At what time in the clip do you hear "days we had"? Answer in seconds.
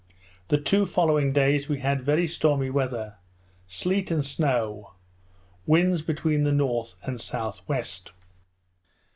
1.31-2.01